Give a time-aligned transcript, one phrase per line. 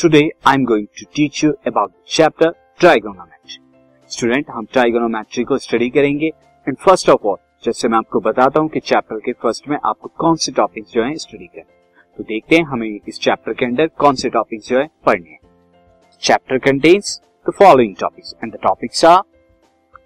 [0.00, 2.50] Today I am going to teach you about chapter
[2.80, 3.58] trigonometry
[4.10, 8.68] student हम trigonometry को study करेंगे। And first of all जैसे मैं आपको बताता हूँ
[8.68, 11.64] कि चैप्टर के फ़र्स्ट में आपको कौन से टॉपिक्स जो है स्टडी करें
[12.18, 15.38] तो देखते हैं, हमें इस चैप्टर के अंदर कौन से टॉपिक्स जो है पढ़ने हैं।
[16.22, 19.20] Chapter contents the following topics and the topics are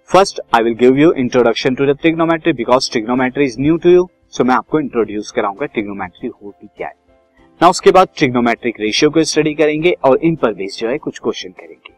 [0.09, 4.07] first I will give you introduction to the trigonometry because trigonometry is new to you
[4.29, 6.93] so मैं आपको इंट्रोड्यूस कराऊँगा ट्रिग्नोमेट्री होती क्या है।
[7.61, 11.19] ना उसके बाद ट्रिग्नोमेट्रिक रेशियो को स्टडी करेंगे और इन पर बेस जो है कुछ
[11.19, 11.93] क्वेश्चन करेंगे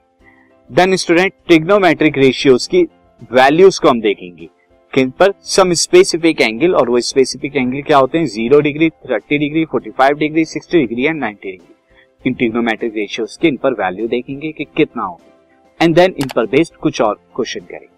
[0.69, 2.83] देन स्टूडेंट ट्रिग्नोमेट्रिक रेशियोज की
[3.31, 4.49] वैल्यूज़ को हम देखेंगे
[4.93, 9.37] किन पर सम स्पेसिफिक एंगल और वो स्पेसिफिक एंगल क्या होते हैं zero degree thirty
[9.37, 13.73] degree forty five degree sixty degree and ninety degree in trigonometric ratios के इन पर
[13.73, 17.96] वैल्यू देखेंगे कि कितना होगा एंड देन इन पर बेस्ड कुछ और क्वेश्चन करेंगे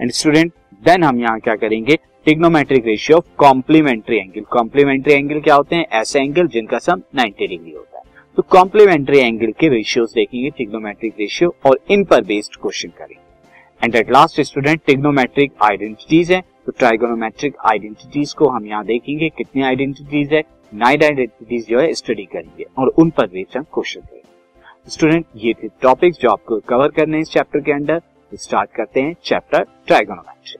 [0.00, 1.98] एंड स्टूडेंट देन हम यहाँ क्या करेंगे?
[2.24, 5.86] Trigonometric ratio of complementary angle complementary angle क्या होते हैं?
[5.92, 8.04] ऐसे एंगल जिनका सम 90 डिग्री होता है।
[8.36, 13.94] तो कॉम्प्लीमेंट्री एंगल के रेशियोज देखेंगे टिग्नोमेट्रिक रेशियो और इन पर बेस्ड क्वेश्चन करेंगे। And
[13.94, 20.32] at last student trigonometric identities है। तो ट्राइगोनोमेट्रिक आइडेंटिटीज को हम यहाँ देखेंगे, कितनी आइडेंटिटीज
[20.32, 20.42] है?
[20.74, 25.52] नाइन आइडेंटिटीज जो है स्टडी करेंगे, और उन पर बेस्ड हम क्वेश्चन करेंगे। स्टूडेंट ये
[25.52, 28.00] थे टॉपिक्स जो आपको कवर करने हैं इस चैप्टर के अंदर।
[28.36, 30.56] स्टार्ट करते हैं chapter trigonometry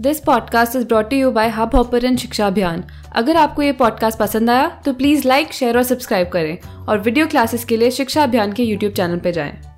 [0.00, 4.50] this podcast is brought you by hub ऑपर Shiksha Abhiyan अगर आपको ये पॉडकास्ट पसंद
[4.50, 8.52] आया तो प्लीज़ लाइक शेयर और सब्सक्राइब करें और वीडियो क्लासेस के लिए शिक्षा अभियान
[8.52, 9.71] के यूट्यूब चैनल पर जाएँ।